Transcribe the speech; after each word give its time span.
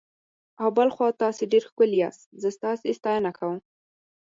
او 0.61 0.67
بل 0.77 0.89
خوا 0.95 1.07
تاسي 1.21 1.43
ډېر 1.51 1.63
ښکلي 1.69 1.97
یاست، 2.03 2.23
زه 2.41 2.49
ستاسي 2.57 2.89
ستاینه 2.99 3.31
کوم. 3.37 3.57